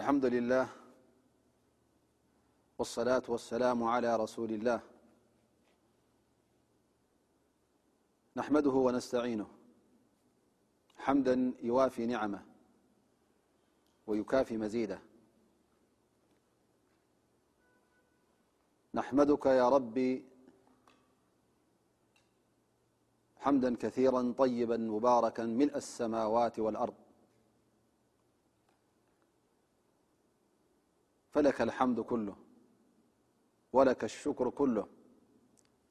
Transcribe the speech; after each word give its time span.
الحمد 0.00 0.24
لله 0.26 0.66
والصلاة 2.78 3.22
والسلام 3.28 3.84
على 3.84 4.16
رسول 4.16 4.50
الله 4.50 4.80
نحمده 8.36 8.74
ونستعينه 8.86 9.46
حمدا 10.98 11.54
يوافي 11.62 12.06
نعمه 12.06 12.42
ويكافي 14.06 14.56
مزيده 14.56 14.98
نحمدك 18.94 19.44
يا 19.46 19.66
رب 19.68 20.22
حمدا 23.36 23.76
كثيرا 23.76 24.22
طيبا 24.38 24.76
مباركا 24.76 25.44
ملء 25.44 25.76
السماوات 25.76 26.58
والأرض 26.58 26.94
فلك 31.34 31.60
الحمد 31.62 32.00
كله 32.00 32.36
ولك 33.72 34.04
الشكر 34.04 34.50
كله 34.50 34.86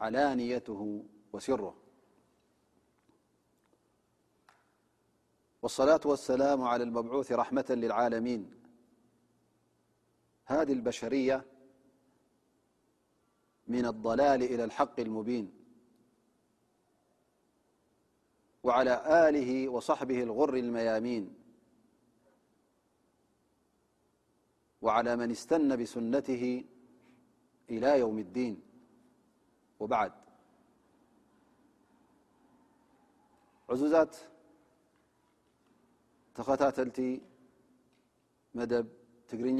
علانيته 0.01 1.05
وسره 1.33 1.75
والصلاة 5.61 5.99
والسلام 6.05 6.61
على 6.61 6.83
المبعوث 6.83 7.31
رحمة 7.31 7.65
للعالمين 7.69 8.53
هذه 10.45 10.73
البشرية 10.73 11.45
من 13.67 13.85
الضلال 13.85 14.43
إلى 14.43 14.63
الحق 14.63 14.99
المبين 14.99 15.53
وعلى 18.63 19.27
آله 19.29 19.69
وصحبه 19.69 20.23
الغر 20.23 20.55
الميامين 20.55 21.42
وعلى 24.85 25.11
من 25.21 25.29
استن 25.37 25.67
بسنته 25.81 26.43
إلى 27.73 27.89
يوم 28.03 28.17
الدين 28.25 28.55
وبعد 29.79 30.13
عزات 33.69 34.13
تختاتلت 36.37 36.99
مدب 38.59 38.85
ترة 39.27 39.51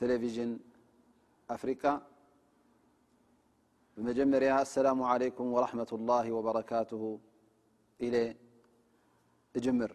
تلفن 0.00 0.50
أفريقا 1.56 1.92
مجمر 4.08 4.42
السلام 4.66 4.98
عليكم 5.12 5.46
ورحمة 5.54 5.90
الله 5.98 6.26
وبركاته 6.38 7.02
لى 8.00 8.22
جمر 9.64 9.92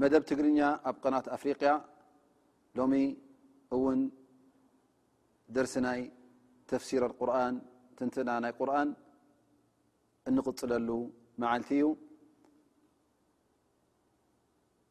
መدብ 0.00 0.22
ትግርኛ 0.28 0.58
ኣብ 0.88 0.96
قናة 1.02 1.24
ኣፍሪقያ 1.36 1.70
ሎم 2.78 2.92
እውን 3.76 4.00
ደرسናይ 5.56 6.00
ተفሲر 6.70 7.02
القርن 7.10 7.56
ትንትና 7.96 8.28
ናይ 8.44 8.52
قርن 8.60 8.88
እنقፅለሉ 10.28 10.88
መعلቲ 11.42 11.68
እዩ 11.76 11.84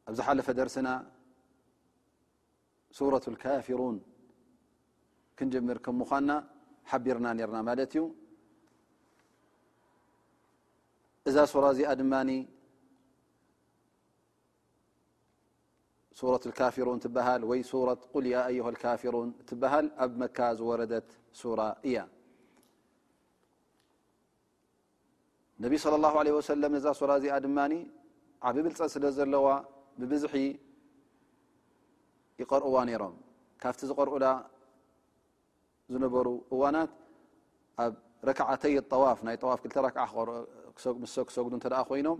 ኣዝሓለፈ 0.09 0.47
ደرسና 0.61 0.87
ሱرة 2.97 3.25
الكፊرون 3.31 3.97
ክንجምር 5.37 5.77
ك 5.85 5.87
مዃና 5.99 6.29
حቢرና 6.91 7.25
رና 7.49 7.57
እዩ 7.87 8.01
እዛ 11.29 11.35
ر 11.63 11.65
እዚ 11.73 11.79
ድ 11.99 12.01
ሱት 16.19 16.43
ካፊሩን 16.57 16.99
ትሃል 17.03 17.41
ወይ 17.49 17.61
ሱት 17.69 18.01
ዩሃ 18.57 18.67
ካፊሩን 18.83 19.29
ትበሃል 19.47 19.85
ኣብ 20.03 20.11
መካ 20.21 20.37
ዝወረደት 20.59 21.07
ሱራ 21.39 21.61
እያ 21.89 21.97
ነብ 25.63 25.73
ለ 26.03 26.05
ه 26.11 26.13
عለ 26.19 26.27
ወሰለም 26.37 26.71
ነዛ 26.77 26.85
ሱራ 26.99 27.11
እዚኣ 27.19 27.33
ድማ 27.45 27.57
ዓብ 28.47 28.55
ብልፀ 28.65 28.79
ስለ 28.95 29.03
ዘለዋ 29.17 29.45
ብብዝሒ 29.99 30.33
ይቀርእዋ 32.41 32.75
ነይሮም 32.89 33.13
ካብቲ 33.61 33.81
ዝቀርእላ 33.89 34.25
ዝነበሩ 35.93 36.27
እዋናት 36.53 36.91
ኣብ 37.83 37.93
ረክዓተይ 38.29 38.75
طዋፍ 38.91 39.19
ናይ 39.27 39.35
ዋፍ 39.49 39.59
ክተ 39.65 39.75
ረክዓ 39.87 40.03
ክክሰጉዱ 40.81 41.53
እተ 41.59 41.65
ኮይኖም 41.89 42.19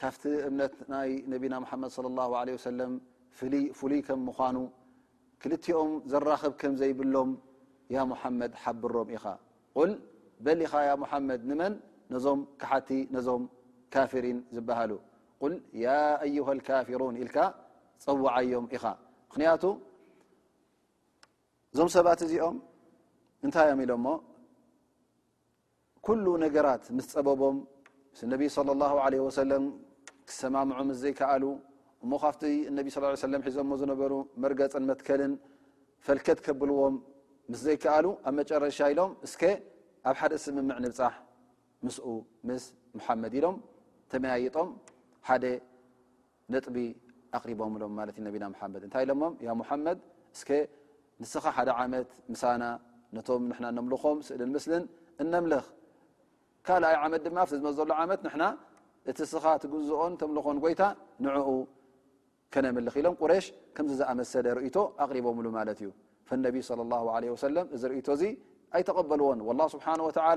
ካፍቲ 0.00 0.22
እምነት 0.48 0.74
ናይ 0.92 1.10
ነና 1.30 1.54
መድ 1.82 1.90
صى 1.96 2.02
الله 2.12 2.30
عليه 2.40 2.54
وس 2.58 2.66
ፍ 3.38 3.40
ፍሉይ 3.78 4.00
ከ 4.06 4.10
ምኑ 4.26 4.56
ክልኦም 5.42 5.90
ዘራክብ 6.12 6.52
ከም 6.60 6.72
ዘይብሎም 6.80 7.30
ያ 7.94 7.98
محመድ 8.12 8.52
ሓብሮም 8.62 9.08
ኢኻ 9.16 9.24
በሊኻ 10.46 10.72
ያ 10.88 10.92
ሙሓመድ 11.02 11.40
ንመን 11.50 11.74
ነዞም 12.12 12.40
ካሓቲ 12.62 12.88
ነዞም 13.14 13.42
ካፊሪን 13.94 14.38
ዝበሃሉ 14.56 14.90
ቁል 15.42 15.54
ያ 15.84 15.88
ኣዩሃ 16.26 16.48
ልካፊሩን 16.58 17.14
ኢልካ 17.22 17.38
ፀዋዓዮም 18.04 18.66
ኢኻ 18.76 18.84
ምክንያቱ 19.28 19.62
እዞም 21.72 21.88
ሰባት 21.96 22.20
እዚኦም 22.26 22.56
እንታይእዮም 23.46 23.80
ኢሎሞ 23.84 24.06
ኩሉ 26.06 26.26
ነገራት 26.44 26.84
ምስ 26.96 27.06
ፀበቦም 27.14 27.56
ነቢይ 28.32 28.48
ለ 28.68 28.74
ላه 28.82 28.90
ለ 29.12 29.22
ወሰለም 29.28 29.64
ክሰማምዑ 30.28 30.78
ምስ 30.90 30.96
ዘይከኣሉ 31.04 31.44
እሞ 32.04 32.12
ካብቲ 32.22 32.42
እነቢ 32.70 32.86
ስ 32.94 33.00
ሰለም 33.26 33.42
ሒዞሞ 33.48 33.70
ዝነበሩ 33.82 34.12
መርገፅን 34.42 34.84
መትከልን 34.90 35.32
ፈልከት 36.06 36.38
ከብልዎም 36.46 36.96
ምስ 37.52 37.60
ዘይከኣሉ 37.66 38.06
ኣብ 38.28 38.34
መጨረሻ 38.38 38.78
ኢሎም 38.92 39.12
እስ 39.26 39.32
ኣብ 40.10 40.16
ሓደ 40.20 40.32
ስምምዕ 40.44 40.78
ንብፃሕ 40.84 41.14
ምስኡ 41.86 42.06
ምስ 42.48 42.64
ሙሓመድ 42.98 43.32
ኢሎም 43.38 43.56
ተመያየጦም 44.12 44.68
ሓደ 45.28 45.44
ነጥቢ 46.52 46.76
ኣቕሪቦምሎም 47.38 47.92
ማለት 48.00 48.14
እዩ 48.18 48.22
ነቢና 48.28 48.44
ሓመድ 48.60 48.82
እንታይ 48.86 49.02
ኢሎሞ 49.06 49.22
ያ 49.46 49.50
ሙሓመድ 49.60 49.98
እስከ 50.36 50.50
ንስኻ 51.22 51.44
ሓደ 51.56 51.70
ዓመት 51.80 52.10
ምሳና 52.32 52.62
ነቶም 53.16 53.42
ንና 53.52 53.64
ነምልኾም 53.76 54.18
ስእሊን 54.28 54.50
ምስልን 54.56 54.84
እነምልኽ 55.22 55.66
ካልኣይ 56.66 56.96
ዓመት 57.04 57.20
ድማ 57.26 57.38
ብ 57.48 57.50
ዝመዘሎ 57.58 57.90
ዓመት 58.02 58.20
ንና 58.26 58.42
እቲ 59.10 59.18
ስኻ 59.32 59.44
ትጉዝኦን 59.62 60.14
ተምልኾን 60.20 60.58
ጎይታ 60.64 60.82
ንዕኡ 61.26 61.48
ከነምልኽ 62.54 62.94
ኢሎም 63.00 63.14
ቁረሽ 63.22 63.46
ከምዚ 63.76 63.94
ዝኣመሰለ 64.00 64.46
ርእቶ 64.58 64.76
ኣቕሪቦምሉ 65.04 65.46
ማለት 65.58 65.78
እዩ 65.82 65.90
ፈነቢ 66.28 66.56
ለ 66.80 66.88
ለ 67.22 67.26
ወሰለም 67.34 67.66
እዚ 67.76 67.82
ርእቶ 67.92 68.08
እዚ 68.16 68.24
ዚ 68.72 68.84
ድ 68.86 69.10
ሎ 69.10 69.16
ቲ 69.20 69.24
ኦ 69.26 70.32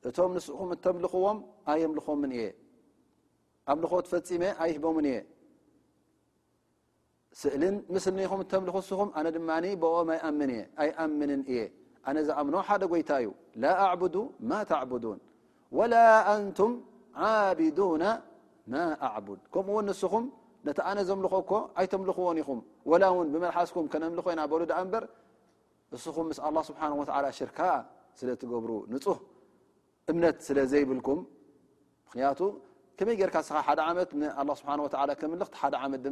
እቶም 0.10 0.32
ንስኹም 0.38 0.70
እተምልኽዎም 0.76 1.40
ኣየ 1.72 1.82
ኣምልኾምን 1.88 2.32
እየ 2.38 2.46
ኣምልኾ 3.72 3.94
ትፈፂመ 4.06 4.44
ኣይሂቦምን 4.64 5.06
እየ 5.12 5.18
ስእልን 7.42 7.76
ምስሊኒ 7.96 8.22
ይኹም 8.26 8.40
እተምልኹ 8.46 8.78
ስኹም 8.90 9.10
ኣነ 9.20 9.26
ድማ 9.36 9.50
ብኦም 9.84 10.10
ኣኣይ 10.30 10.90
ኣምንን 11.04 11.42
እየ 11.52 11.62
ኣነ 12.10 12.18
ዝኣምኖ 12.28 12.56
ሓደ 12.68 12.82
ጎይታ 12.94 13.12
ዩ 13.26 13.30
ላ 13.64 13.74
ኣዕቡዱ 13.90 14.16
ማ 14.52 14.62
ተዕብዱን 14.72 15.20
ወላ 15.78 15.94
ኣንቱም 16.34 16.72
ዓብዱና 17.28 18.04
ማ 18.74 18.82
ኣዕቡድ 19.08 19.42
ከምኡ 19.54 19.68
እውን 19.78 19.86
ንስኹም 19.92 20.26
ነቲ 20.68 20.80
ኣነ 20.90 20.98
ዘምልኾ 21.10 21.34
ኮ 21.50 21.54
ኣይተምልኽዎን 21.82 22.38
ኢኹም 22.44 22.60
ላ 23.02 23.06
ብመልሓስኩም 23.34 23.86
ም 24.16 24.20
ኮይና 24.26 24.42
ሉ 24.62 24.66
በር 24.94 25.04
እስኹም 25.96 26.28
ም 26.32 26.36
ኣ 26.48 26.64
ስብሓ 26.70 26.82
ሽርካ 27.38 27.60
ስለትገብሩ 28.20 28.72
ንህ 28.94 29.06
እምነት 30.12 30.38
ስለ 30.48 30.58
ዘይብልኩም 30.72 31.20
ምክንያቱ 32.08 32.40
ከመይ 33.00 33.18
ርካ 33.30 33.36
ሓደ 33.68 33.80
ዓመት 33.90 34.10
ስብ 34.60 34.68
ል 34.80 35.44
ሓደ 35.62 35.76
መት 35.92 36.02
ድ 36.06 36.10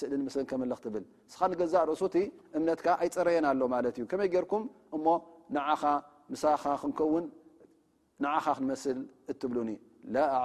ስሊ 0.00 0.12
ምስ 0.26 0.36
ልብል 0.86 1.04
ስኻ 1.32 1.40
ንገዛ 1.52 1.74
ርእሱቲ 1.90 2.16
እምነትካ 2.58 2.86
ኣይፀረየና 3.02 3.46
ኣሎ 3.52 3.60
ማ 3.74 3.80
እዩ 3.92 4.04
ከመይ 4.12 4.28
ርኩም 4.44 4.64
እሞ 4.96 5.06
ንኻ 5.56 5.82
ሳኻ 6.42 6.64
ክንከውን 6.82 7.24
ንኻ 8.24 8.44
ክንመስል 8.58 8.98
እትብሉኒ 9.32 9.70
ላ 10.14 10.24
ኣ 10.40 10.42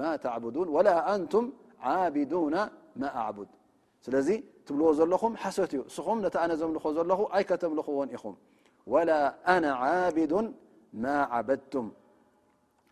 ማ 0.00 0.10
ን 0.56 0.68
ላ 0.88 0.90
ኣንቱም 1.12 1.46
ቢና 2.14 2.56
ማ 3.00 3.08
ኣቡ 3.26 3.38
ስዚ 4.04 4.28
ትብዎ 4.70 4.88
ዘለኹም 4.98 5.32
ሓሰት 5.42 5.70
እዩ 5.74 5.80
እስኹም 5.90 6.18
ነቲ 6.24 6.34
ኣነ 6.42 6.52
ዘምልኾ 6.60 6.84
ዘለኹ 6.96 7.20
ኣይከተምልክዎን 7.36 8.08
ኢኹም 8.16 8.34
ላ 9.08 9.16
ኣነ 9.54 9.64
ቢዱ 10.16 10.32
ማ 11.04 11.08
ቱ 11.72 11.74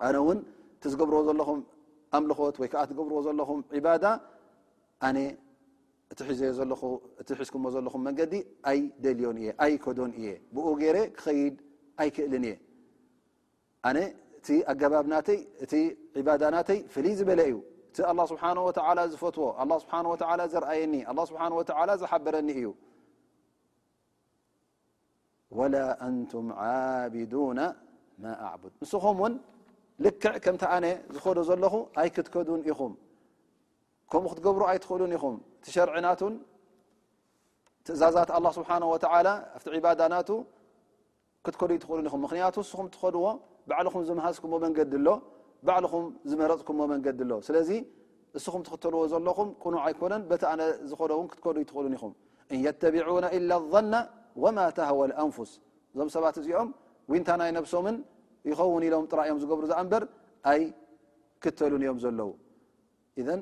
ኣነ 0.07 0.15
እውን 0.23 0.39
ቲ 0.81 0.91
ዝገብርዎ 0.93 1.19
ዘለኹም 1.29 1.61
ኣምልኾት 2.19 2.57
ወይከዓ 2.63 2.81
ትገብርዎ 2.91 3.19
ዘለኹም 3.27 3.61
ዕባዳ 3.81 4.05
ኣነ 5.09 5.17
እእቲ 6.11 6.19
ሒዝክዎ 7.41 7.67
ዘለኹ 7.77 7.95
መንገዲ 8.09 8.35
ኣ 8.73 8.75
ደልዮን 9.05 9.39
እየ 9.43 9.49
ኣይ 9.65 9.73
ከዶን 9.87 10.13
እየ 10.21 10.29
ብኡ 10.57 10.67
ጌረ 10.83 10.97
ክኸይድ 11.17 11.57
ኣይክእልን 12.03 12.45
እየ 12.51 12.55
ኣነ 13.89 13.97
እቲ 14.41 14.49
ኣገባብናተይ 14.73 15.39
እቲ 15.65 15.73
ዕባዳናተይ 16.21 16.79
ፍልይ 16.95 17.15
ዝበለ 17.21 17.41
እዩ 17.51 17.57
እዚኣه 17.99 18.25
ስብሓه 18.31 18.57
ወላ 18.89 18.99
ዝፈትዎ 19.13 19.47
ኣ 19.61 19.65
ስብሓ 19.83 19.93
ዝርኣየኒ 20.53 20.95
ኣ 21.11 21.13
ስብሓ 21.29 21.43
ዝሓበረኒ 22.01 22.49
እዩ 22.61 22.67
ወላ 25.59 25.75
ኣንቱም 26.07 26.47
ዓብና 26.63 27.61
ማ 28.23 28.25
ኣቡ 28.53 28.63
እንስኹምእውን 28.83 29.33
ልክዕ 30.05 30.35
ከምቲ 30.45 30.63
ኣነ 30.75 30.87
ዝከዱ 31.15 31.39
ዘለኹ 31.49 31.75
ኣይ 32.01 32.09
ክትከዱን 32.15 32.61
ኢኹም 32.71 32.93
ከምኡ 34.13 34.29
ክትገብሩ 34.35 34.63
ኣይትክእሉን 34.71 35.13
ኢኹም 35.17 35.37
እቲ 35.59 35.67
ሸርዕናትን 35.77 36.35
ትእዛዛት 37.85 38.31
ኣ 38.37 38.39
ስብሓه 38.59 38.77
ወላ 38.93 39.29
ኣቲ 39.57 39.67
ዕባዳናቱ 39.81 40.29
ክትከዱ 41.45 41.71
ይትኽእሉን 41.77 42.07
ኢኹም 42.11 42.21
ምክንያቱ 42.27 42.55
እንስኹም 42.63 42.87
ትኸድዎ 42.95 43.25
ባዕልኹም 43.69 44.03
ዝምሃዝኩም 44.11 44.53
መንገዲ 44.65 44.93
ኣሎ 45.01 45.09
ባዕልኹም 45.67 46.05
ዝመረፅኩምዎ 46.31 46.85
መንገዲ 46.93 47.21
ኣሎ 47.27 47.33
ስለዚ 47.49 47.71
እስኹም 48.39 48.63
ትክተልዎ 48.67 49.01
ዘለኹም 49.13 49.49
ቁኑዕ 49.63 49.81
ኣይኮነን 49.89 50.23
በቲ 50.31 50.43
ኣነ 50.53 50.61
ዝኮዶ 50.91 51.11
እውን 51.19 51.29
ክትከዱ 51.31 51.55
ይትኽእሉን 51.63 51.95
ኢኹም 51.97 52.13
እንየተቢና 52.55 53.25
ኢላ 53.37 53.53
ና 53.93 53.95
ወማ 54.45 54.59
ተህወል 54.77 55.13
ኣንፉስ 55.23 55.53
እዞም 55.93 56.09
ሰባት 56.15 56.37
እዚኦም 56.41 56.69
ውንታ 57.13 57.29
ናይ 57.41 57.51
ነብሶምን 57.57 57.97
ይኸውን 58.51 58.83
ኢሎም 58.89 59.05
ጥራ 59.13 59.21
እዮም 59.29 59.39
ዝገብሩ 59.43 59.65
ዛኣ 59.71 59.81
እበር 59.87 60.03
ኣይ 60.53 60.61
ክተሉን 61.45 61.83
እዮም 61.85 61.99
ዘለዉ 62.05 62.29
እን 63.33 63.41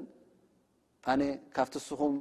ኣነ 1.13 1.23
ካብቲ 1.57 1.75
እስኹም 1.83 2.15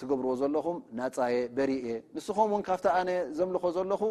ትገብርዎ 0.00 0.32
ዘለኹም 0.42 0.78
ናፃየ 0.98 1.34
በሪ 1.56 1.70
እየ 1.82 1.88
ንስኹም 2.14 2.48
እውን 2.54 2.62
ካብቲ 2.68 2.86
ኣነ 3.00 3.10
ዘምልኾ 3.38 3.64
ዘለኹ 3.76 4.02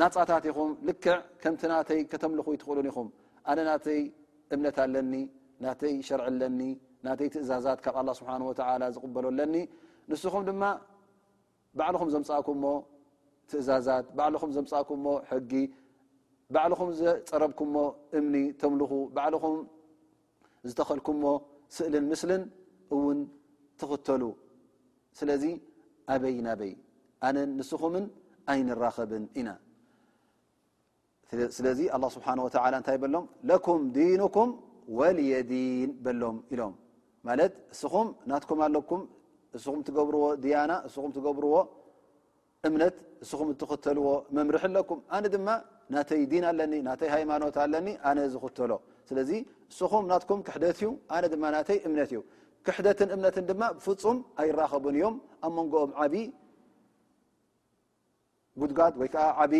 ናፃታት 0.00 0.44
ኢኹም 0.50 0.70
ልክዕ 0.88 1.16
ከምቲ 1.42 1.62
ናተይ 1.72 2.00
ከተምልኹ 2.12 2.46
ይትኽእሉን 2.54 2.86
ኢኹም 2.90 3.08
ኣነ 3.48 3.58
ናተይ 3.70 4.00
እምነት 4.54 4.78
ለኒ 4.94 5.14
ናተይ 5.64 5.94
ሸርዕ 6.08 6.26
ለኒ 6.40 6.60
ናተይ 7.06 7.28
ትእዛዛት 7.34 7.78
ካብ 7.84 7.94
ኣላ 8.00 8.08
ስብሓን 8.20 8.42
ወተዓላ 8.48 8.82
ዝቕበሎለኒ 8.94 9.54
ንስኹም 10.10 10.42
ድማ 10.48 10.62
ባዕልኹም 11.78 12.08
ዘምፅእኩሞ 12.14 12.64
ትእዛዛት 13.50 14.06
ባዕልኹም 14.18 14.50
ዘምፅእኩሞ 14.56 15.06
ሕጊ 15.30 15.52
ባዕልኹም 16.54 16.90
ዘፀረብኩሞ 17.00 17.76
እምኒ 18.18 18.36
ተምልኹ 18.60 18.92
ባዕልኹም 19.16 19.56
ዝተኸልኩምሞ 20.68 21.24
ስእልን 21.76 22.04
ምስልን 22.12 22.42
እውን 22.94 23.18
ትኽተሉ 23.80 24.22
ስለዚ 25.20 25.44
ኣበይ 26.14 26.36
ናበይ 26.48 26.72
ኣነ 27.26 27.36
ንስኹምን 27.56 28.04
ኣይንራኸብን 28.52 29.24
ኢና 29.40 29.48
ስለዚ 31.56 31.80
ه 31.94 31.96
ስብሓ 32.14 32.26
እታይ 32.80 32.96
በሎም 33.02 33.26
ለኩም 33.50 33.80
ዲንኩም 33.98 34.50
ወልየዲን 34.98 35.90
በሎም 36.04 36.36
ኢሎም 36.54 36.72
ማለት 37.28 37.52
እስኹም 37.74 38.08
ናትኩም 38.30 38.58
ኣለኩም 38.66 39.02
እስኹም 39.56 39.80
ትገብርዎ 39.88 40.24
ድያና 40.44 40.72
እስኹ 40.88 41.04
ትገብርዎ 41.16 41.54
እምነት 42.68 42.96
ስኹም 43.30 43.48
ትኽተልዎ 43.60 44.08
መምርሒ 44.36 44.58
ኣለኩም 44.68 44.98
ኣነ 45.16 45.24
ድማ 45.34 45.48
ናተይ 45.94 46.22
ዲን 46.32 46.44
ኣለኒ 46.50 46.74
ናተይ 46.88 47.08
ሃይማኖት 47.16 47.56
ኣለኒ 47.64 47.88
ነ 48.16 48.26
ዝክተሎ 48.34 48.70
ስለዚ 49.08 49.30
እስኹም 49.72 50.04
ናኩም 50.12 50.40
ክሕደት 50.48 50.78
ዩ 50.84 50.88
ነ 51.24 51.52
ይ 51.76 51.80
እምነት 51.88 52.10
እዩ 52.14 52.20
ክሕደትን 52.66 53.10
እምነትን 53.16 53.44
ድማ 53.50 53.62
ፍፁም 53.84 54.18
ኣይራኸቡን 54.42 54.96
እዮም 54.98 55.14
ኣብ 55.46 55.52
መንጎኦም 55.58 55.92
ዓብ 56.04 56.14
ጉድጋድ 58.60 58.94
ወይከዓ 59.02 59.26
ዓብ 59.44 59.52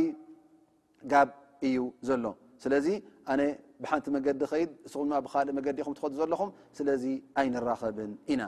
ጋ 1.12 1.14
ሎስለዚ 1.64 2.86
ኣነ 3.32 3.40
ብሓንቲ 3.82 4.06
መገዲ 4.16 4.40
ኸድ 4.50 4.70
እስኹ 4.86 5.00
ብካልእ 5.24 5.52
መገዲኹም 5.58 5.92
ትኸዱ 5.96 6.12
ዘለኹም 6.20 6.50
ስለዚ 6.78 7.04
ኣይንራኸብን 7.40 8.10
ኢና 8.32 8.42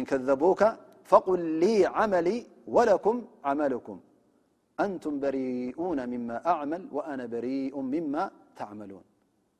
እን 0.00 0.04
ከذቡከ 0.10 0.62
ፈقል 1.10 1.42
ዓመሊ 2.00 2.28
ወለኩም 2.74 3.16
ዓመኩም 3.50 3.98
ኣንቱም 4.84 5.14
በሪኡን 5.22 5.98
ምማ 6.12 6.28
ኣመል 6.54 6.82
አነ 7.12 7.20
በሪኡ 7.32 7.76
ማ 8.14 8.16
ተعመሉን 8.58 9.04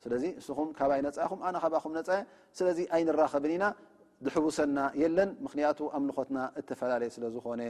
ስለዚ 0.04 0.24
እስኹም 0.40 0.68
ካባይ 0.78 1.00
ነኹ 1.06 1.64
ባኹ 1.74 1.84
ነ 1.96 2.00
ስለዚ 2.58 2.78
ኣይንራኸብን 2.96 3.52
ኢና 3.56 3.64
ዝሕቡሰና 4.24 4.78
የለን 5.02 5.30
ምክንያቱ 5.44 5.78
ኣምልኾትና 5.98 6.38
እተፈላለየ 6.60 7.10
ስለ 7.16 7.24
ዝኾነ 7.36 7.60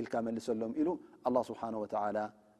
ኢልካ 0.00 0.14
መልሰሎም 0.26 0.72
ኢሉ 0.82 0.88
ه 1.26 1.36
ስብሓ 1.50 1.60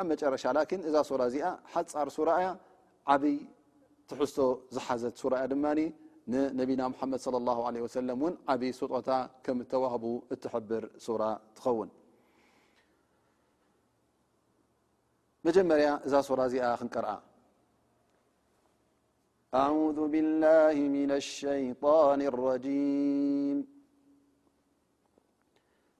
ኣብ 0.00 0.06
መጨረሻ 0.12 0.44
እዛ 0.88 0.96
እዚኣ 1.28 1.44
ሓፃር 1.72 2.08
ሱራ 2.16 2.28
ያ 2.44 2.46
ዓብይ 3.12 3.36
ትሕዝቶ 4.08 4.38
ዝሓዘት 4.74 5.18
ራ 5.32 5.34
ያ 5.42 5.44
ድማ 5.54 5.64
ንነቢና 6.32 6.80
መድ 7.10 7.14
صى 7.26 7.36
الله 7.42 7.58
عه 7.68 7.72
ለ 8.08 8.10
ን 8.30 8.32
ዓብይ 8.52 8.70
ስጦታ 8.80 9.08
ከም 9.44 9.58
ተዋህቡ 9.70 10.04
እትሕብር 10.34 10.82
ሱ 11.04 11.06
ትኸውን 11.56 11.90
መጀመርያ 15.46 15.88
እዛ 16.06 16.14
እዚኣ 16.48 16.64
ክንቀርአ 16.80 17.10
ኣعذ 19.64 19.98
ብه 20.12 21.10
ሸይን 21.36 21.72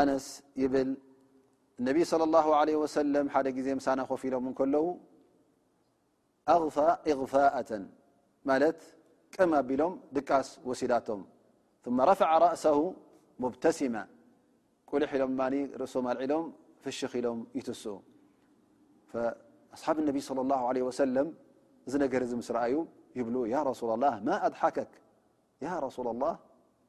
أنس 0.00 0.26
يبل 0.62 0.90
انبي 1.80 2.02
صلى 2.12 2.24
الله 2.28 2.46
عله 2.60 2.74
وسلم 2.82 3.24
ح 3.34 3.36
ዜ 3.66 3.68
ن 3.98 4.00
خف 4.08 4.22
ሎም 4.32 4.46
كل 4.58 4.74
أغى 6.54 6.88
اغፋاءة 7.12 7.70
ت 8.74 8.80
ቅم 9.34 9.50
ኣبلም 9.60 9.92
ድቃስ 10.16 10.46
وሲلቶم 10.68 11.20
ثم 11.84 11.96
رفع 12.10 12.30
رأسه 12.46 12.78
مبتسمة 13.42 14.02
كلح 14.90 15.10
ሎم 15.22 15.38
رእሶ 15.82 15.94
العሎም 16.12 16.44
فشخ 16.82 17.12
ሎም 17.24 17.38
يتس 17.58 17.84
فأصحب 19.12 19.96
النب 20.02 20.16
صلى 20.28 20.40
الله 20.44 20.60
عليه 20.70 20.84
وسلم 20.90 21.26
ነر 22.02 22.22
مسረأዩ 22.40 22.74
يبل 23.18 23.36
ي 23.54 23.56
رسول 23.70 23.90
الله 23.96 24.14
ما 24.26 24.34
أድحكك 24.48 24.90
رسول 25.88 26.06
الله 26.14 26.34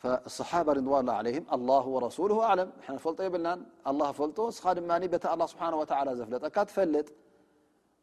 فالصحابة 0.00 0.72
رضوان 0.72 1.00
الله 1.00 1.12
عليه 1.12 1.44
الله 1.52 1.86
ورسوله 1.86 2.44
أعلم 2.44 2.68
ا 2.88 2.92
ل 2.98 3.18
يلن 3.26 3.58
الله 3.90 4.08
فله 4.18 5.00
بت 5.14 5.24
الله 5.34 5.46
سبحانه 5.52 5.76
وتعلى 5.82 6.10
فل 6.24 6.32
تفل 6.68 6.94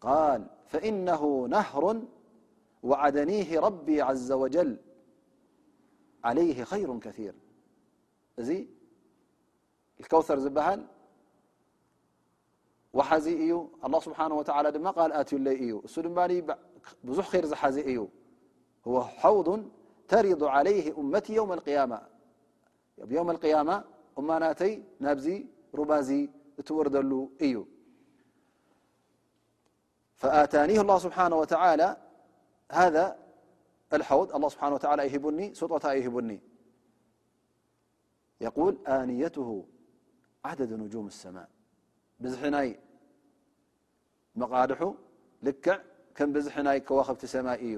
قال 0.07 0.39
فإنه 0.71 1.21
نهر 1.55 1.83
وعدنيه 2.89 3.49
ربي 3.67 3.97
عز 4.09 4.29
وجل 4.41 4.71
عليه 6.27 6.57
خير 6.71 6.89
كثير 7.05 7.33
ي 8.47 8.59
الكوثر 10.01 10.37
بل 10.57 10.79
و 12.97 12.99
ي 13.49 13.51
الله 13.85 13.99
سبحانه 14.07 14.35
وتلى 14.39 14.69
م 14.87 14.87
قال 14.99 15.11
ت 15.29 15.31
لي 15.47 16.37
بح 17.17 17.27
ير 17.37 17.45
ز 17.51 17.55
هو 18.87 18.97
حوض 19.21 19.47
ترض 20.07 20.43
عليهيوم 20.43 21.53
القيامة 23.29 23.83
مناتي 24.17 24.83
نابزي 24.99 25.37
رباز 25.79 26.09
توردل 26.65 27.11
ي 27.41 27.53
فتانيه 30.21 30.79
الله 30.81 30.97
سبحانه 31.05 31.35
وتعالى 31.35 31.89
هذا 32.81 33.05
الحوض 33.97 34.27
الله 34.35 34.49
سحانهوالى 34.55 35.03
ين 35.13 35.55
يهن 36.01 36.31
يقول 38.45 38.73
آنيته 38.97 39.49
عدد 40.45 40.71
نجوم 40.73 41.07
السماء 41.07 41.49
بزحناي 42.19 42.69
مقاح 44.35 44.79
لكع 45.43 45.77
كم 46.15 46.29
بزحناي 46.33 46.79
كواخب 46.87 47.17
سماء 47.35 47.59
ي 47.73 47.77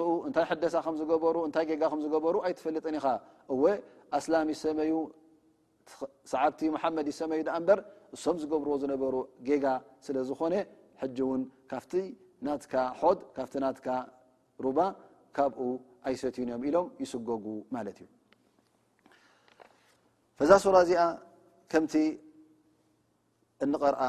እንታይ 0.00 0.44
ሕደሳ 0.50 0.74
ከዝሩእታይ 0.84 1.64
ጋ 1.68 1.72
ከዝገበሩ 1.92 2.34
ኣይትፈልጥን 2.46 2.94
ኢኻ 2.98 3.06
እወ 3.52 3.62
ኣስላም 4.16 4.48
ይሰመዩ 4.54 4.92
ሰዓብቲ 6.32 6.60
መሓመድ 6.74 7.06
ይሰመዩ 7.12 7.40
ዳኣ 7.48 7.56
እበር 7.60 7.78
እሶም 8.14 8.36
ዝገብርዎ 8.42 8.74
ዝነበሩ 8.82 9.14
ጌጋ 9.46 9.64
ስለ 10.06 10.16
ዝኾነ 10.28 10.54
ሕጂ 11.02 11.16
እውን 11.26 11.42
ካፍቲ 11.70 11.92
ናትካ 12.46 12.74
ድ 13.16 13.20
ካፍቲ 13.36 13.54
ናትካ 13.64 13.88
ሩባ 14.64 14.78
ካብኡ 15.36 15.60
ኣይሰትዩንዮም 16.08 16.62
ኢሎም 16.68 16.86
ይስገጉ 17.02 17.44
ማለት 17.74 17.98
እዩ 18.04 18.08
ፈዛ 20.38 20.50
ሱራ 20.64 20.76
እዚኣ 20.86 21.02
ከምቲ 21.72 21.94
እንቀረአ 23.64 24.04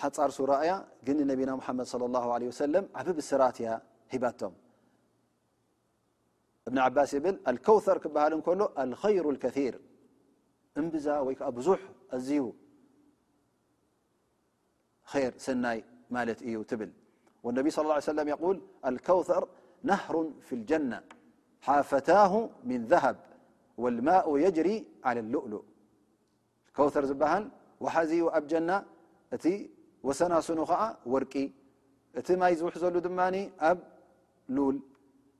ሓፃር 0.00 0.30
ሱራ 0.38 0.50
እያ 0.64 0.72
ግን 1.06 1.18
ነቢና 1.30 1.50
ሓመድ 1.66 1.88
ه 1.92 2.52
ሰለም 2.62 2.84
ዓብብ 3.00 3.16
ስራትያ 3.30 3.68
ሂባቶም 4.12 4.52
ابن 6.68 6.78
عباس 6.78 7.10
يبل 7.14 7.36
الكوثر 7.50 7.98
كبهل 8.02 8.32
كله 8.46 8.66
الخير 8.84 9.24
الكثير 9.34 9.74
بز 10.92 11.08
ي 11.08 11.22
بزح 11.56 11.78
ازي 12.16 12.42
خير 15.12 15.30
سني 15.46 15.78
مالت 16.14 16.40
ي 16.54 16.56
بل 16.80 16.90
والنبي 17.44 17.70
صلى 17.72 17.84
اله 17.84 17.94
عليه 17.98 18.10
وسلم 18.12 18.28
يقول 18.34 18.56
الكوثر 18.90 19.42
نهر 19.92 20.14
في 20.46 20.54
الجنة 20.58 20.98
حافتاه 21.66 22.32
من 22.70 22.80
ذهب 22.92 23.16
والماء 23.82 24.26
يجري 24.44 24.76
على 25.06 25.20
اللؤل 25.24 25.52
الكوثر 26.68 27.04
زبهل 27.10 27.44
وحز 27.82 28.10
ب 28.42 28.44
جنة 28.52 28.76
ت 29.42 29.44
وسناسن 30.06 30.58
وري 31.12 31.44
ت 32.26 32.28
مي 32.40 32.52
زوح 32.60 32.72
زل 32.82 32.96
دمن 33.06 33.34
ب 33.76 33.78
لول 34.54 34.76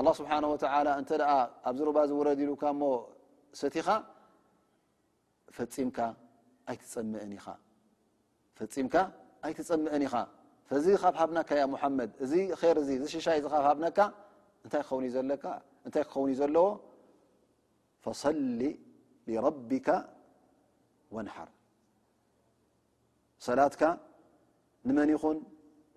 ኣه 0.00 0.10
ስብሓን 0.18 0.44
ወተላ 0.52 0.88
እንተ 1.00 1.10
ደኣ 1.20 1.32
ኣብዚርባ 1.68 1.96
ዝውረዲሉካ 2.10 2.62
ሞ 2.80 2.82
ሰቲኻ 3.60 3.88
ኣ 5.50 5.52
ኢፈፂምካ 8.64 8.96
ኣይትፀምአን 9.46 10.02
ኢኻ 10.06 10.14
ፈዚ 10.70 10.84
ኻብ 11.02 11.14
ሃብናካ 11.20 11.50
ያ 11.60 11.64
ሙሓመድ 11.74 12.10
እዚ 12.24 12.32
ር 12.72 12.76
እዚ 12.82 12.88
እዝሽሻይ 12.98 13.36
እዚ 13.40 13.46
ካብ 13.52 13.64
ሃብነካ 13.68 13.98
እንታይ 14.64 14.82
ክኸውንእዩ 16.10 16.36
ዘለዎ 16.40 16.66
ፈሰሊ 18.04 18.60
ሊረቢካ 19.28 19.88
ወነሓር 21.16 21.50
ሰላትካ 23.46 23.82
ንመን 24.88 25.10
ይኹን 25.14 25.38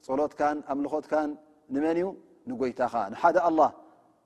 ፀሎትካን 0.08 0.58
ኣምልኾትካን 0.74 1.30
ንመን 1.76 1.98
እዩ 2.02 2.08
ንጎይታኻ 2.50 2.94
ንሓደ 3.14 3.38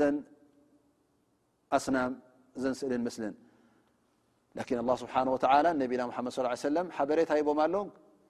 ኣስናም 1.77 2.13
ዘን 2.61 2.73
ስእል 2.79 2.93
ስን 3.17 3.33
ስብሓ 5.03 5.13
ና 5.75 5.79
በሬታይቦም 7.09 7.59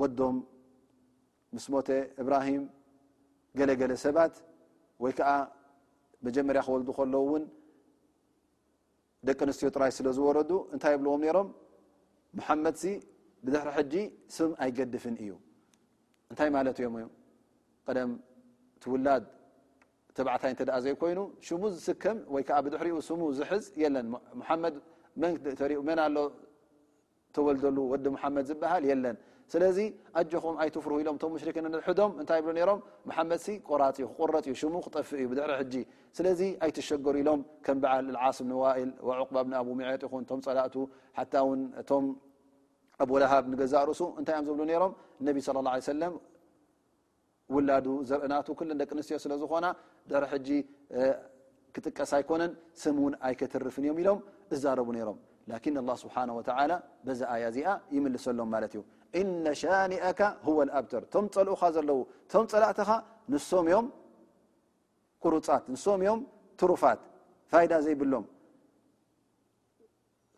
ወዶም 0.00 0.36
ምስ 1.54 1.64
ሞተ 1.72 1.88
እብራሂም 2.22 2.64
ገለገለ 3.58 3.92
ሰባት 4.04 4.34
ወይ 5.02 5.12
ከዓ 5.18 5.30
መጀመርያ 6.26 6.60
ክወልዱ 6.66 6.88
ከለ 6.98 7.14
እውን 7.26 7.44
ደቂ 9.28 9.38
ኣንስትዮ 9.46 9.68
ጥራይ 9.76 9.92
ስለ 9.98 10.06
ዝወረዱ 10.16 10.50
እንታይ 10.74 10.92
ይብልዎም 10.96 11.22
ነሮም 11.24 11.48
መሓመድ 12.38 12.76
ሲ 12.82 12.92
ብድሕሪ 13.44 13.68
ሕጂ 13.78 13.94
ስም 14.36 14.50
ኣይገድፍን 14.64 15.16
እዩ 15.24 15.32
እንታይ 16.30 16.50
ማለት 16.56 16.76
እዮም 16.82 16.96
ቀደም 17.88 18.10
ትውላድ 18.82 19.24
ተባዕታይ 20.16 20.50
እተ 20.54 20.60
ኣ 20.76 20.78
ዘይኮይኑ 20.84 21.20
ሽሙ 21.46 21.62
ዝስከም 21.74 22.18
ወይ 22.34 22.42
ከዓ 22.48 22.58
ብድሕሪኡ 22.66 22.96
ስሙ 23.08 23.20
ዝሕዝ 23.38 23.64
የለን 23.82 24.06
ሓመድ 24.48 24.76
ንመን 25.22 25.98
ኣሎ 26.06 26.16
ተወልደሉ 27.36 27.78
ወዲ 27.92 28.04
መሓመድ 28.16 28.44
ዝበሃል 28.50 28.84
የለን 28.90 29.16
ስለዚ 29.52 29.78
ኣጀኹም 30.20 30.54
ኣይትፍር 30.62 30.92
ኢሎም 31.02 31.16
ቶ 31.20 31.24
ሽክን 31.42 31.66
ዶም 31.98 32.10
እታይ 32.22 32.40
ብ 32.46 32.52
ሮም 32.68 32.80
መሓመድ 33.08 33.44
ቆራፅዩ 33.68 34.06
ክቆረፅ 34.10 34.44
ዩ 34.50 34.54
ሽሙ 34.60 34.74
ክጠፍ 34.86 35.08
እዩ 35.24 35.28
ድ 35.38 35.40
ሕ 35.58 35.82
ስለዚ 36.16 36.40
ኣይተሸገሩ 36.64 37.14
ኢሎም 37.22 37.40
ከም 37.66 37.78
በዓል 37.82 38.08
ዓስም 38.26 38.46
ንዋኢል 38.52 38.90
ዕቁባ 39.20 39.36
ብኣ 39.48 39.60
ሚጥ 39.80 40.02
ይኹን 40.06 40.24
ቶም 40.32 40.40
ፀላእ 40.46 40.66
ሓው 41.18 41.48
ቶ 41.90 42.00
ኣላሃብ 43.14 43.46
ገዛርእሱ 43.60 44.02
እንታይ 44.20 44.36
እዮም 44.42 44.48
ዝብ 44.50 44.60
ሮም 44.84 44.92
ነቢ 45.28 45.36
ه 45.88 45.94
ለ 46.02 46.12
ውላዱ 47.54 47.86
ዘርእና 48.08 48.34
ደቂ 48.82 48.90
ኣንስትዮ 48.96 49.18
ስለዝኾና 49.26 49.66
ድ 50.10 50.22
ሕጂ 50.32 50.48
ክጥቀስ 51.74 52.10
ኣይኮነን 52.18 52.52
ስምን 52.82 53.14
ኣይክተርፍን 53.28 53.84
እዮም 53.86 53.98
ኢሎም 54.04 54.20
እዛረቡ 54.56 54.88
ሮም 55.08 55.18
ን 55.74 55.88
ስብሓ 56.04 56.16
ዚ 57.20 57.22
ኣያ 57.34 57.44
እዚኣ 57.52 57.68
ይምልሰሎም 57.96 58.48
ማለት 58.54 58.72
እዩ 58.76 58.82
እن 59.20 59.44
ሻኒአካ 59.60 60.20
هو 60.46 60.52
لኣብትር 60.68 61.02
ቶም 61.12 61.24
ፀልኡኻ 61.34 61.62
ዘለው 61.76 61.98
ቶ 62.32 62.34
ፀላእቲኻ 62.52 62.90
ንምም 63.32 63.86
ቁሩፃት 65.22 65.64
ንምም 65.72 66.18
ሩፋት 66.70 67.00
ፋይ 67.50 67.64
ዘይብሎም 67.86 68.24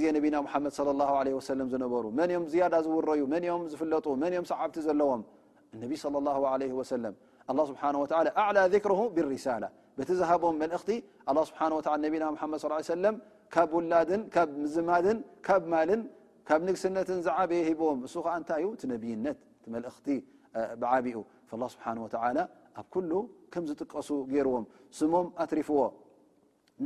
ዜ 0.00 0.12
ነና 0.14 0.38
መድ 0.64 1.62
ዝነበሩ 1.72 2.04
መን 2.18 2.30
እኦም 2.32 2.44
ዝያዳ 2.52 2.74
ዝውረዩ 2.86 3.22
መን 3.32 3.44
ኦም 3.54 3.62
ዝፍለጡ 3.72 4.06
መ 4.22 4.26
ኦም 4.40 4.46
ሰዓብቲ 4.52 4.76
ዘለዎም 4.86 5.22
ነ 5.82 5.90
ስ 7.68 7.72
ኣعላ 8.42 8.58
ذክር 8.74 8.92
ብሪሳላة 9.14 9.68
በቲ 9.96 10.10
ዝሃቦም 10.20 10.54
መልእኽቲ 10.62 10.90
ስብሓ 11.48 11.60
ነና 12.02 12.24
መድ 12.52 12.60
ص 12.64 12.70
ሰለ 12.92 13.04
ካብ 13.54 13.70
ውላድን 13.78 14.22
ካብ 14.34 14.48
ምዝማድን 14.62 15.18
ካብ 15.46 15.62
ማልን 15.72 16.00
ካብ 16.48 16.60
ንግስነትን 16.68 17.18
ዝዓበየ 17.26 17.60
ሂብዎም 17.68 17.98
እሱ 18.06 18.14
ከዓ 18.24 18.34
እንታይ 18.40 18.62
ዩ 18.64 18.66
ነብይነት 18.92 19.38
መእቲ 19.74 20.06
ብዓብኡ 20.82 21.16
ስብሓ 21.50 21.86
ኣብ 22.78 22.86
ኩሉ 22.94 23.10
ከም 23.52 23.64
ዝጥቀሱ 23.70 24.08
ገይርዎም 24.32 24.64
ስሞም 24.98 25.26
ኣትሪፍዎ 25.44 25.80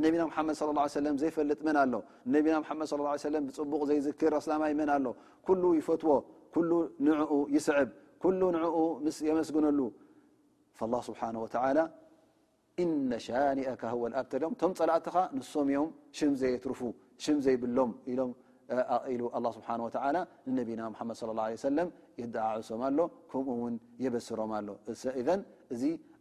ነቢና 0.03 0.23
ሓመድ 0.35 0.55
ه 0.59 0.63
ع 0.83 0.85
ሰ 0.93 1.13
ዘይፈልጥ 1.21 1.59
መን 1.67 1.77
ኣሎ 1.83 1.93
ነቢና 2.35 2.55
መድ 2.79 2.87
ص 2.91 2.93
ه 3.35 3.41
ብፅቡቕ 3.47 3.81
ዘይዝክር 3.89 4.33
ስላማይ 4.45 4.71
መን 4.79 4.89
ኣሎ 4.95 5.05
ኩሉ 5.47 5.63
ይፈትዎ 5.79 6.11
ሉ 6.69 6.71
ንኡ 7.05 7.31
ይስዕብ 7.55 7.89
ሉ 8.39 8.43
ንኡ 8.55 8.75
ም 9.05 9.07
የመስግነሉ 9.29 9.79
له 10.91 10.99
ስብሓه 11.07 11.29
እነ 12.83 13.11
ሻኒአካ 13.25 13.83
ወ 14.01 14.03
ኣብተም 14.21 14.51
ቶም 14.61 14.71
ጸላእትኻ 14.77 15.15
ንሶም 15.37 15.67
እዮም 15.71 15.87
ሽም 16.17 16.33
ዘየትርፉ 16.41 16.79
ሽም 17.23 17.37
ዘይብሎም 17.45 17.91
ስብሓ 19.57 19.69
ንነቢና 20.47 20.81
መድ 21.09 21.15
ص 21.21 21.21
ه 21.51 21.61
ሰለም 21.69 21.89
የደዓዕሶም 22.21 22.81
ኣሎ 22.89 22.99
ከምኡ 23.31 23.47
ውን 23.61 23.73
የበስሮም 24.03 24.51
ኣሎ 24.59 24.69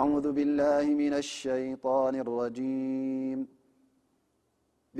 أعوذ 0.00 0.26
بالله 0.38 0.84
من 1.02 1.12
الشيطان 1.24 2.14
الرجيم 2.24 3.38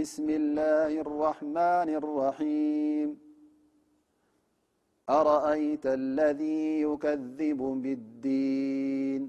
بسم 0.00 0.26
الله 0.40 0.92
الرحمن 1.06 1.88
الرحيم 2.00 3.08
أرأيت 5.20 5.84
الذي 5.86 6.62
يكذب 6.88 7.60
بالدين 7.84 9.22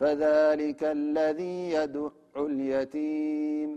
فذلك 0.00 0.80
الذي 0.98 1.56
يدع 1.78 2.10
اليتيم 2.46 3.70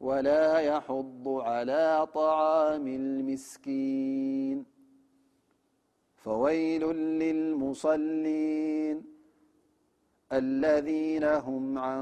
ولا 0.00 0.46
يحض 0.70 1.24
على 1.50 2.06
طعام 2.20 2.84
المسكين 3.02 4.58
وويل 6.28 6.84
للمصلين 7.22 8.96
الذين 10.42 11.24
هم 11.46 11.64
عن 11.86 12.00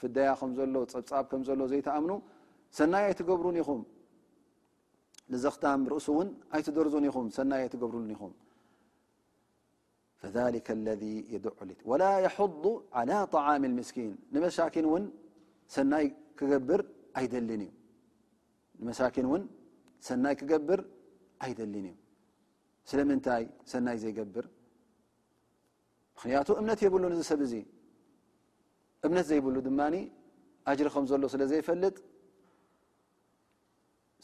ፍደያ 0.00 0.26
ከም 0.40 0.50
ዘሎ 0.58 0.74
ፀብፃብ 0.92 1.24
ከምዘሎ 1.30 1.60
ዘይተኣምኑ 1.72 2.12
ሰናይ 2.78 3.02
ኣይትገብሩን 3.08 3.56
ኹም 3.68 3.80
ንዘኽታም 5.32 5.80
ርእሱ 5.92 6.06
እውን 6.14 6.28
ኣይትደርዙን 6.56 7.04
ኹም 7.16 7.26
ሰናይ 7.38 7.60
ኣይትገብሩ 7.64 7.96
ኹም 8.20 8.32
ذ 10.34 10.38
ለذ 10.86 11.02
የድ 11.32 11.44
ወላ 11.90 12.02
يض 12.26 12.64
على 12.98 13.16
طعም 13.34 13.62
اምስኪን 13.70 14.10
ንመሳኪን 14.34 14.86
እውን 14.88 15.04
ሰናይ 15.74 16.06
ክገብር 16.38 16.80
ኣይደሊን 17.18 17.62
እዩ 21.80 21.96
ስለምንታይ 22.90 23.42
ሰናይ 23.70 23.96
ዘይገብር 24.02 24.44
ምክንያቱ 26.14 26.48
እምነት 26.60 26.80
የብሉ 26.84 27.02
ዚ 27.18 27.22
ሰብ 27.30 27.40
እዚ 27.46 27.54
እምነት 29.06 29.26
ዘይብሉ 29.30 29.56
ድማኒ 29.66 29.94
ኣጅሪ 30.70 30.88
ከም 30.94 31.04
ዘሎ 31.10 31.22
ስለ 31.34 31.42
ዘይፈልጥ 31.50 31.96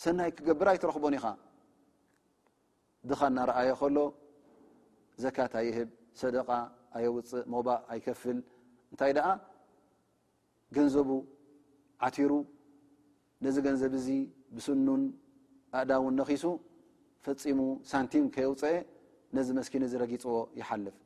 ሰናይ 0.03 0.31
ክገብር 0.37 0.69
ይትረኽቦን 0.77 1.15
ኢኻ 1.19 1.27
ድኻ 3.11 3.21
እናረኣየ 3.33 3.71
ከሎ 3.81 3.99
ዘካት 5.23 5.53
ኣይህብ 5.61 5.89
ሰደቃ 6.21 6.49
ኣየውፅእ 6.97 7.47
ሞባእ 7.55 7.79
ኣይከፍል 7.93 8.39
እንታይ 8.93 9.13
ደኣ 9.19 9.29
ገንዘቡ 10.77 11.09
ዓቲሩ 12.07 12.33
ነዚ 13.45 13.57
ገንዘብ 13.67 13.93
እዚ 14.01 14.09
ብስኑን 14.55 15.03
ኣእዳውን 15.79 16.15
ነኺሱ 16.21 16.45
ፈፂሙ 17.25 17.59
ሳንቲም 17.91 18.25
ከየውፀአ 18.37 18.77
ነዚ 19.37 19.49
መስኪን 19.59 19.85
እዝረጊፅዎ 19.87 20.37
ይሓልፍ 20.61 20.97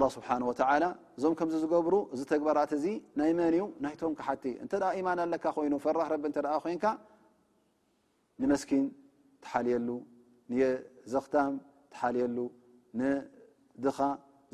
ላه 0.00 0.08
ስብሓንه 0.16 0.44
ወተዓላ 0.50 0.84
እዞም 1.16 1.34
ከምዚ 1.38 1.54
ዝገብሩ 1.64 1.94
እዚ 2.14 2.20
ተግባራት 2.32 2.70
እዚ 2.78 2.84
ናይ 3.18 3.30
መንዩ 3.38 3.62
ናይቶም 3.84 4.12
ሓቲ 4.26 4.44
እንተ 4.66 4.72
ደ 4.82 4.84
ኢማን 4.98 5.18
ኣለካ 5.24 5.44
ኮይኑ 5.56 5.74
ፈራህ 5.84 6.08
ረቢ 6.14 6.24
እተ 6.30 6.38
ኮይንካ 6.64 6.86
ንመስኪን 8.42 8.84
ተሓልየሉ 9.46 9.88
ንየዘኽታም 10.50 11.52
ትሓልየሉ 11.92 12.38
ንድኻ 13.00 13.98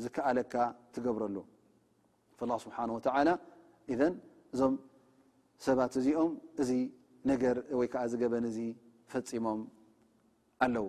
ዝከኣለካ 0.03 0.53
ትገብረሉ 0.93 1.37
ላ 2.49 2.51
ስብሓን 2.65 2.89
ወተላ 2.97 3.29
እን 3.91 4.13
እዞም 4.53 4.73
ሰባት 5.65 5.93
እዚኦም 5.99 6.31
እዚ 6.61 6.71
ነገር 7.31 7.55
ወይ 7.79 7.87
ከዓ 7.93 8.01
ዝገበን 8.11 8.45
እዚ 8.49 8.57
ፈፂሞም 9.11 9.59
ኣለዎ 10.65 10.87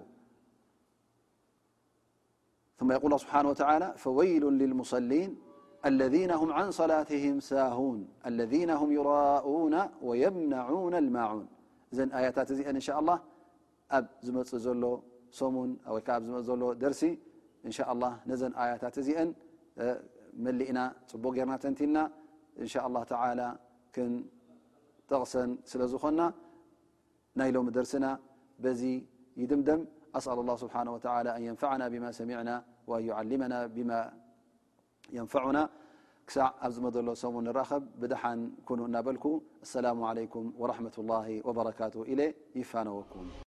ث 2.79 2.81
يق 2.97 3.05
ه 3.13 3.17
ስብحه 3.25 3.41
ولى 3.71 3.89
فويሉ 4.03 4.45
للمصليን 4.63 5.31
الذ 5.89 6.15
ه 6.41 6.43
عن 6.57 6.67
صلትه 6.79 7.25
ሳهን 7.51 8.01
ذ 8.39 8.41
ه 8.81 8.83
يرءن 8.99 9.75
ويምنعون 10.09 10.95
المعوን 11.03 11.47
እዘ 11.93 11.99
يታት 12.27 12.49
እዚአ 12.55 12.65
እء 12.73 12.77
لله 13.01 13.19
ኣብ 13.97 14.05
ዝመፅ 14.27 14.51
ዘሎ 14.65 14.85
ሙን 15.55 15.71
ዘሎ 16.49 16.63
ደርሲ 16.83 17.03
እء 17.69 17.73
لله 17.95 18.13
ነዘ 18.29 18.43
يታት 18.75 18.95
እዚአ 19.03 19.17
መእና 20.45 20.79
ፅب 21.11 21.25
ጌርና 21.37 21.53
ተንቲና 21.65 21.99
نشء 22.65 22.81
الله 22.89 23.01
ى 23.29 23.33
ን 24.11 24.13
ጠቕሰን 25.11 25.51
ስለ 25.71 25.81
ዝኾና 25.93 26.21
ናይ 27.39 27.49
ሎم 27.55 27.67
ደርሲና 27.77 28.07
ዚ 28.81 28.83
ይድምደም 29.41 29.81
أسأل 30.18 30.38
الله 30.42 30.57
سبحانه 30.64 30.92
وتعالى 30.96 31.31
أن 31.37 31.42
ينفعنا 31.50 31.88
بما 31.92 32.11
سمعنا 32.18 32.57
وأن 32.88 33.05
يعلمنا 33.11 33.59
بما 33.77 34.00
ينفعنا 35.18 35.62
كس 36.27 36.38
ابزما 36.38 37.00
ل 37.07 37.09
سم 37.22 37.37
نرخب 37.48 37.83
بدحن 38.00 38.38
كنو 38.68 38.85
نبلك 38.96 39.24
السلام 39.66 39.98
عليكم 40.11 40.44
ورحمة 40.62 40.96
الله 41.03 41.27
وبركاته 41.48 42.00
إلي 42.12 42.27
يفان 42.61 42.88
وكوم 42.96 43.43